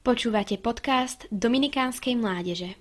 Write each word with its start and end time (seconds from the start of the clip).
Počúvate 0.00 0.56
podcast 0.56 1.28
Dominikánskej 1.28 2.16
mládeže. 2.16 2.72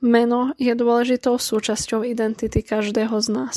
Meno 0.00 0.56
je 0.56 0.72
dôležitou 0.72 1.36
súčasťou 1.36 2.08
identity 2.08 2.64
každého 2.64 3.20
z 3.20 3.28
nás. 3.36 3.56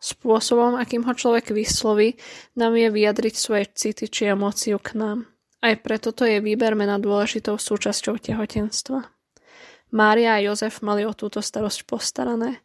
Spôsobom, 0.00 0.80
akým 0.80 1.04
ho 1.04 1.12
človek 1.12 1.52
vysloví, 1.52 2.16
nám 2.56 2.80
je 2.80 2.88
vyjadriť 2.88 3.34
svoje 3.36 3.68
city 3.76 4.08
či 4.08 4.32
emóciu 4.32 4.80
k 4.80 4.96
nám. 4.96 5.28
Aj 5.60 5.76
preto 5.76 6.16
to 6.16 6.24
je 6.24 6.40
výber 6.40 6.72
mena 6.72 6.96
dôležitou 6.96 7.60
súčasťou 7.60 8.16
tehotenstva. 8.24 9.04
Mária 9.92 10.40
a 10.40 10.40
Jozef 10.40 10.80
mali 10.80 11.04
o 11.04 11.12
túto 11.12 11.44
starosť 11.44 11.84
postarané. 11.84 12.64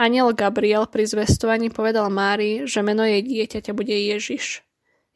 Aniel 0.00 0.32
Gabriel 0.32 0.88
pri 0.88 1.04
zvestovaní 1.04 1.68
povedal 1.68 2.08
Márii, 2.08 2.64
že 2.64 2.80
meno 2.80 3.04
jej 3.04 3.20
dieťaťa 3.20 3.76
bude 3.76 3.92
Ježiš. 3.92 4.64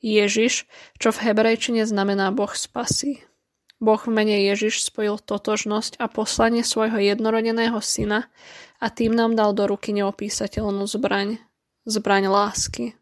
Ježiš, 0.04 0.68
čo 1.00 1.08
v 1.08 1.24
hebrejčine 1.24 1.88
znamená 1.88 2.28
Boh 2.36 2.52
spasí. 2.52 3.24
Boh 3.80 3.96
v 3.96 4.12
mene 4.12 4.36
Ježiš 4.44 4.84
spojil 4.84 5.24
totožnosť 5.24 5.96
a 5.96 6.04
poslanie 6.12 6.60
svojho 6.60 7.00
jednorodeného 7.00 7.80
syna 7.80 8.28
a 8.76 8.92
tým 8.92 9.16
nám 9.16 9.32
dal 9.32 9.56
do 9.56 9.64
ruky 9.64 9.96
neopísateľnú 9.96 10.84
zbraň. 10.84 11.40
Zbraň 11.88 12.28
lásky. 12.28 12.92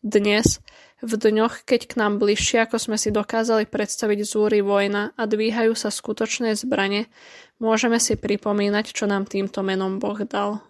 Dnes, 0.00 0.64
v 1.04 1.12
dňoch, 1.12 1.68
keď 1.68 1.92
k 1.92 1.94
nám 2.00 2.16
bližšie, 2.16 2.64
ako 2.64 2.80
sme 2.80 2.96
si 2.96 3.12
dokázali 3.12 3.68
predstaviť 3.68 4.24
zúry 4.24 4.64
vojna 4.64 5.12
a 5.12 5.28
dvíhajú 5.28 5.76
sa 5.76 5.92
skutočné 5.92 6.56
zbrane, 6.56 7.12
môžeme 7.60 8.00
si 8.00 8.16
pripomínať, 8.16 8.96
čo 8.96 9.04
nám 9.04 9.28
týmto 9.28 9.60
menom 9.60 10.00
Boh 10.00 10.24
dal. 10.24 10.64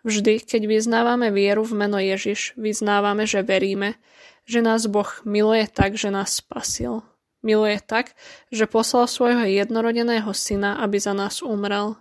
Vždy, 0.00 0.40
keď 0.40 0.64
vyznávame 0.64 1.28
vieru 1.28 1.60
v 1.60 1.76
meno 1.76 2.00
Ježiš, 2.00 2.56
vyznávame, 2.56 3.28
že 3.28 3.44
veríme, 3.44 4.00
že 4.48 4.64
nás 4.64 4.88
Boh 4.88 5.08
miluje 5.28 5.68
tak, 5.68 6.00
že 6.00 6.08
nás 6.08 6.40
spasil. 6.40 7.04
Miluje 7.40 7.80
tak, 7.80 8.12
že 8.52 8.68
poslal 8.68 9.08
svojho 9.08 9.48
jednorodeného 9.48 10.28
syna, 10.36 10.80
aby 10.84 11.00
za 11.00 11.16
nás 11.16 11.40
umrel. 11.40 11.96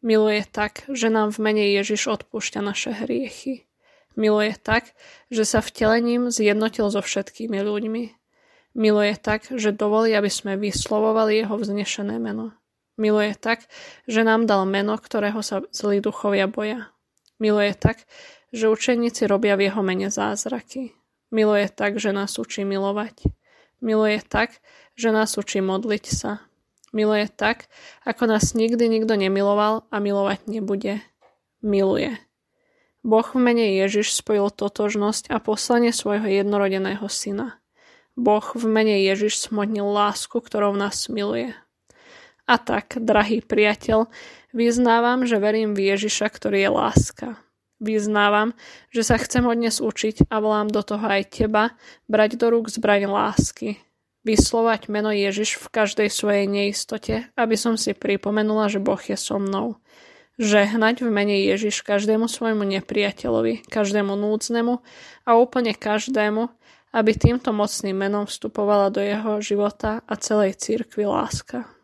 Miluje 0.00 0.44
tak, 0.48 0.84
že 0.88 1.12
nám 1.12 1.34
v 1.34 1.42
mene 1.44 1.64
Ježiš 1.74 2.08
odpúšťa 2.08 2.60
naše 2.64 2.94
hriechy. 2.94 3.68
Miluje 4.16 4.56
tak, 4.58 4.96
že 5.28 5.44
sa 5.44 5.60
vtelením 5.60 6.32
zjednotil 6.32 6.88
so 6.88 7.04
všetkými 7.04 7.60
ľuďmi. 7.60 8.02
Miluje 8.78 9.14
tak, 9.18 9.48
že 9.50 9.74
dovolí, 9.74 10.14
aby 10.14 10.30
sme 10.30 10.56
vyslovovali 10.56 11.42
jeho 11.42 11.56
vznešené 11.58 12.16
meno. 12.20 12.54
Miluje 12.98 13.34
tak, 13.38 13.66
že 14.10 14.26
nám 14.26 14.50
dal 14.50 14.66
meno, 14.66 14.98
ktorého 14.98 15.38
sa 15.42 15.62
zlí 15.70 16.02
duchovia 16.02 16.50
boja. 16.50 16.90
Miluje 17.38 17.74
tak, 17.78 18.02
že 18.50 18.70
učeníci 18.70 19.30
robia 19.30 19.54
v 19.54 19.70
jeho 19.70 19.82
mene 19.82 20.10
zázraky. 20.10 20.94
Miluje 21.30 21.70
tak, 21.70 22.02
že 22.02 22.10
nás 22.10 22.34
učí 22.38 22.66
milovať. 22.66 23.30
Miluje 23.78 24.18
tak, 24.26 24.58
že 24.98 25.14
nás 25.14 25.38
učí 25.38 25.62
modliť 25.62 26.04
sa. 26.10 26.42
Miluje 26.90 27.28
tak, 27.28 27.68
ako 28.02 28.26
nás 28.26 28.56
nikdy 28.56 28.88
nikto 28.88 29.14
nemiloval 29.14 29.86
a 29.92 29.96
milovať 30.00 30.48
nebude. 30.48 31.04
Miluje. 31.60 32.16
Boh 33.04 33.28
v 33.28 33.38
mene 33.38 33.76
Ježiš 33.78 34.18
spojil 34.18 34.50
totožnosť 34.50 35.30
a 35.30 35.38
poslanie 35.38 35.94
svojho 35.94 36.26
jednorodeného 36.26 37.06
syna. 37.06 37.60
Boh 38.18 38.42
v 38.42 38.64
mene 38.66 38.98
Ježiš 39.06 39.46
smodnil 39.46 39.86
lásku, 39.86 40.34
ktorou 40.42 40.74
nás 40.74 41.06
miluje. 41.06 41.54
A 42.48 42.56
tak, 42.56 42.96
drahý 42.96 43.44
priateľ, 43.44 44.08
vyznávam, 44.56 45.28
že 45.28 45.36
verím 45.36 45.76
v 45.76 45.92
Ježiša, 45.92 46.32
ktorý 46.32 46.64
je 46.64 46.70
láska. 46.72 47.28
Vyznávam, 47.78 48.56
že 48.88 49.04
sa 49.04 49.20
chcem 49.20 49.44
od 49.44 49.54
dnes 49.54 49.84
učiť 49.84 50.32
a 50.32 50.40
volám 50.40 50.72
do 50.72 50.80
toho 50.80 51.04
aj 51.04 51.44
teba, 51.44 51.76
brať 52.08 52.40
do 52.40 52.48
rúk 52.48 52.72
zbraň 52.72 53.06
lásky. 53.06 53.78
Vyslovať 54.26 54.90
meno 54.90 55.14
Ježiš 55.14 55.62
v 55.62 55.70
každej 55.70 56.08
svojej 56.10 56.50
neistote, 56.50 57.30
aby 57.38 57.54
som 57.54 57.78
si 57.78 57.94
pripomenula, 57.94 58.66
že 58.66 58.82
Boh 58.82 58.98
je 58.98 59.14
so 59.14 59.38
mnou. 59.38 59.78
Žehnať 60.42 61.06
v 61.06 61.08
mene 61.12 61.36
Ježiš 61.38 61.86
každému 61.86 62.26
svojmu 62.26 62.66
nepriateľovi, 62.66 63.68
každému 63.70 64.18
núdznemu 64.18 64.82
a 65.22 65.30
úplne 65.38 65.76
každému, 65.76 66.50
aby 66.96 67.10
týmto 67.14 67.52
mocným 67.52 67.94
menom 67.94 68.24
vstupovala 68.24 68.90
do 68.90 69.04
jeho 69.04 69.38
života 69.38 70.02
a 70.08 70.14
celej 70.18 70.58
církvy 70.58 71.06
láska. 71.06 71.77